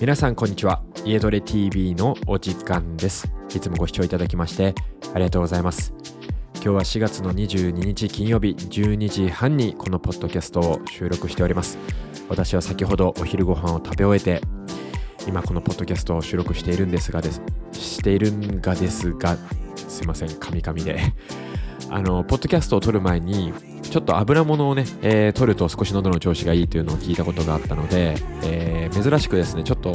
[0.00, 0.82] 皆さんこんにちは。
[1.04, 3.30] 家トレ TV のお時間です。
[3.54, 4.74] いつもご視聴いただきまして
[5.12, 5.92] ありがとうございます。
[6.54, 11.76] 今日は4月の22日金曜日12時半にこのポッドキャストを収録しております。
[12.30, 14.40] 私は先ほどお昼ご飯を食べ終えて
[15.28, 17.42] 今このポッドキャストを収録しているんですがです
[17.74, 19.36] しているんがですが
[19.76, 20.98] すいませんカミカミで。
[21.90, 23.52] あのポッドキャストを撮る前に
[23.90, 29.92] ちょっと油物をね、えー、取ると少し喉の調子がいいというのを聞いたことがあったので、えー、珍しくですね、ちょっと、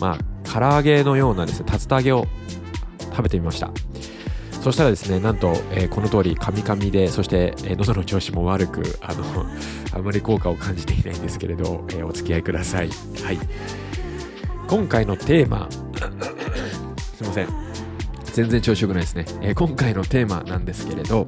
[0.00, 2.26] まあ、唐揚げのようなですね、竜田揚げを
[3.10, 3.70] 食べてみました。
[4.60, 9.24] そしたらですね、なんと、えー、この通り、カミカミで、そして、えー、喉の調子も悪く、あの、
[9.94, 12.90] あまり効果を感じていないんですけれど、えー、お付き合いください。
[13.24, 13.38] はい。
[14.68, 15.66] 今回のテーマ、
[17.16, 17.48] すいません。
[18.34, 19.54] 全然調子良くないですね、え。
[19.54, 21.26] 今回のテーマなんですけれど、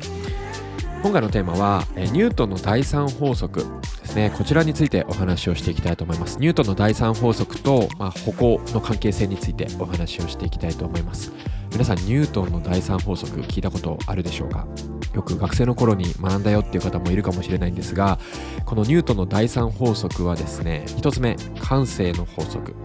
[1.03, 3.67] 今回のテーマは、えニュートンの第三法則
[4.03, 4.33] ですね。
[4.39, 6.39] こちらについてお話をしていきたいと思います。
[6.39, 11.33] ニュートンの第三法則と、まあ、歩行の関係性についてお話をしていきたいと思います。
[11.73, 14.65] 皆さん、ニュートンの第三法則聞いたことあるでしょうか？
[15.13, 18.21] よく学生の頃に学んだよっていう方もいるかもしれないんですが、
[18.65, 22.77] このニュートンの第三法則はですね、1つ目、感性の法則。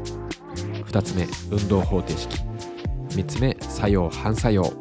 [0.87, 2.35] 2つ目、運動方程式。
[3.09, 4.73] 3つ目、作用、反作用。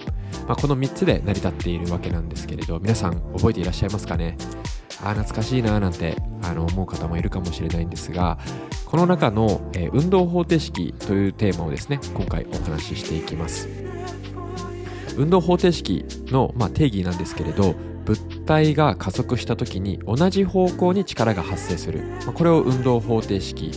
[0.47, 4.37] まあ、この3つで成り立っているわけなんですけれど皆さん覚えていらっしゃいますかね？
[5.03, 8.39] ああ懐かしいななんてあの思う方もいるかもしれないんですが
[8.87, 13.69] この中の、えー、運動方程式というテーマをですね今回お話ししていきます。
[15.17, 17.75] 運動方程式の、まあ、定義なんですけれど
[18.05, 23.73] 物体が加速した時に同じ方向に力が発生する、まあ、これを運動方程式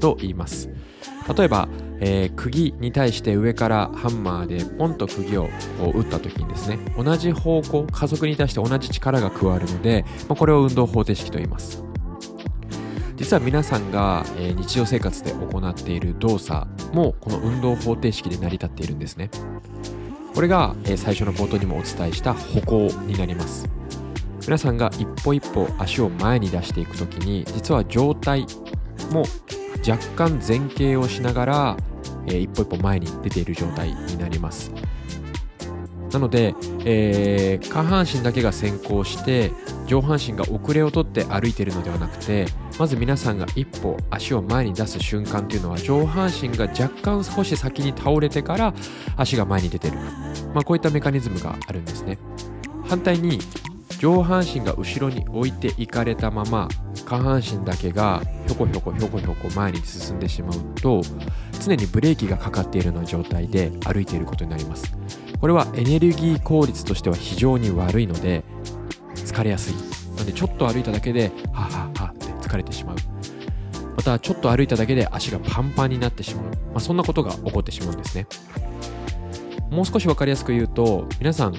[0.00, 0.70] と言います。
[1.36, 1.68] 例えば
[2.06, 5.48] えー、釘に対して上からハンマーでポンと釘を
[5.80, 11.82] 打った時にですね同じ方向加速に対して同じ力が加わるので、まあ、これを運動方程式と言います。
[13.16, 19.30] 実は皆さんが、えー、日常生活で行っている動作もこの運動方程式で成り立っているんですね。
[20.34, 23.66] これが、えー、最初の冒頭にもお伝えした歩行になります。
[24.42, 28.46] 皆さんが一歩一歩足を前に出していく時に実は上体
[29.10, 29.24] も
[29.88, 31.76] 若干前傾をしながら、
[32.26, 34.72] えー、一歩一歩前に出ている状態になります。
[36.14, 36.54] なので、
[36.84, 39.50] えー、下半身だけが先行して
[39.88, 42.46] 上半身が遅れをとって歩いているのではなくて
[42.78, 48.74] まず皆さんが一歩足を前に出す瞬間というのは上半身が若干少し先に倒れてから
[49.16, 49.96] 足が前に出てる、
[50.54, 52.18] まあ、こういったメカニズムがあるんですね。
[52.86, 53.40] 反対に
[54.04, 56.68] 上半身が後ろに置いていかれたまま
[57.06, 61.00] 下半身だけがひょこひょこひょこひょこ前に進んでしまうと
[61.58, 64.94] 常にブレーキがかかっているような状態で歩いていることになります。
[65.40, 68.44] これはエネルギー効率としては非常に悪いので
[69.14, 69.74] 疲れやすい。
[70.16, 72.96] なのでちょっと歩いただけではははって疲れてしまう。
[73.96, 78.26] またちょっと歩いただけで足がパンパンになってしまう、まあ、そんなことが起こってしまうんですね。
[79.70, 81.54] もう少し分かりやすく言うと皆さん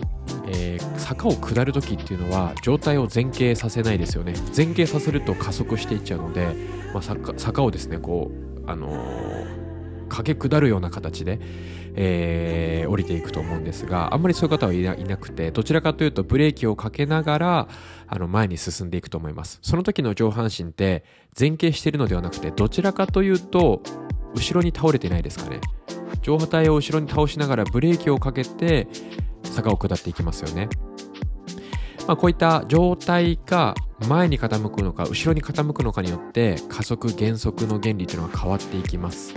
[0.48, 4.34] えー、坂を下る時っていうのは状態を前傾させないですよね。
[4.56, 6.48] 前傾させると加速していっちゃうので、
[6.94, 11.40] まあ、坂坂をですねこうあのー、駆け下るような形で、
[11.96, 17.68] えー、降りていくと思うんですがあんまりそういう方はいなくてどちらかというとブレーキをかけながら
[18.08, 19.60] あの前に進んでいくと思います。
[19.62, 21.04] その時の上半身って
[21.38, 23.82] 前傾しているのではなくてどちらかというと
[24.36, 25.62] 後ろに倒れてないですかね。
[26.22, 28.88] 上波体を後ろに倒しながらブレーキをかけて
[29.44, 30.70] 坂を下っていきますよね。
[32.08, 33.74] まあ、こういった状態が
[34.08, 39.34] 前に傾くのか後ろに傾くのかによって加速減速の原理というのが変わっていきます。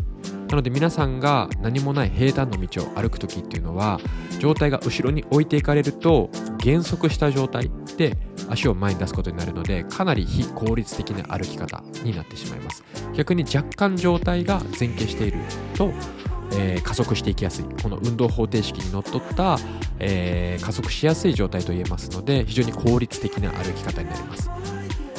[0.49, 4.01] なので皆さんが何もない平坦の道を歩く時っていうのは
[4.39, 8.17] 状態が後ろに置いていかれると減速した状態で
[8.49, 12.83] 足を前に出すことになるのでかなり非効率的な歩き方になってしまいます
[13.15, 15.39] 逆に若干状態が前傾している
[15.75, 15.93] と
[16.59, 17.65] えー、加速していきやすい。
[17.83, 19.59] この運動方程式にのっとった、
[19.99, 24.51] えー、加速しやすい状態と言えますので非常に効率的な歩き方になります。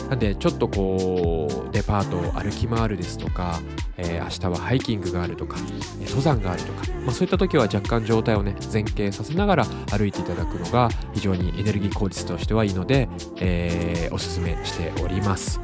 [0.09, 3.61] なんでちょっとこうデパートを歩き回るですとか、
[3.95, 5.57] えー、明日はハイキングがあるとか
[5.99, 13.07] 登山があるとか、まあ、そういった時は若干状態をね前傾させながら歩いていただくのが非常にエネルギー効率としてはいいので、
[13.37, 15.59] えー、おすすめしております。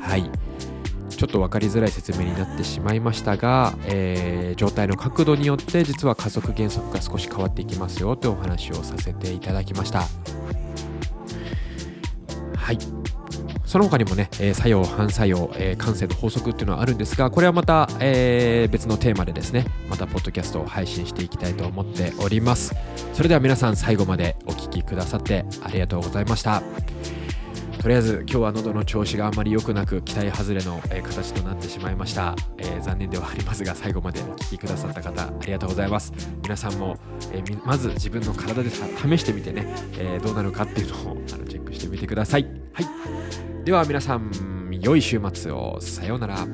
[0.00, 0.28] はい。
[1.24, 10.02] ちょっと分かりづらい説明になってしまいましたが、えー、状態の角度によって実は加速減速が少し変わっていきますよというお話をさせていただきました
[12.56, 12.78] はい
[13.64, 22.72] その他にもね、えー、作用、反作用、えー、感性の法則っていうのはあるんですが、これはまた、えー、別のテーマでですね、またポッドキャストを配信していきたいと思っております。
[23.14, 26.62] それでは皆さん最後までお聴きくださってありがとうございました。
[27.84, 36.10] とりあえず今日は喉の調子があまり良くなく期待外れの、えー、形となってしまいました、えー、残念ではありますが最後までお聴きくださった方ありがとうございます。
[36.42, 36.96] 皆さんも、
[37.30, 38.80] えー、まず自分の体で試
[39.18, 39.66] してみてね、
[39.98, 42.44] えどうなるかっていうのをあのチェックしてみてください。
[42.72, 42.86] はい。
[43.66, 44.30] では皆さん
[44.80, 45.76] 良い週末を。
[45.82, 46.46] さようなら。